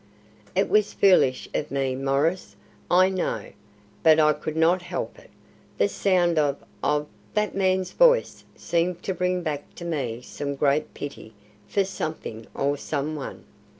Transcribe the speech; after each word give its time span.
"It 0.55 0.67
was 0.67 0.93
foolish 0.93 1.47
of 1.53 1.69
me, 1.69 1.93
Maurice, 1.93 2.55
I 2.89 3.09
know, 3.09 3.51
but 4.01 4.19
I 4.19 4.33
could 4.33 4.55
not 4.57 4.81
help 4.81 5.19
it. 5.19 5.29
The 5.77 5.87
sound 5.87 6.39
of 6.39 6.57
of 6.81 7.05
that 7.35 7.53
man's 7.53 7.91
voice 7.91 8.43
seemed 8.55 9.03
to 9.03 9.13
bring 9.13 9.43
back 9.43 9.75
to 9.75 9.85
me 9.85 10.21
some 10.23 10.55
great 10.55 10.95
pity 10.95 11.35
for 11.67 11.83
something 11.83 12.47
or 12.55 12.77
someone. 12.77 13.43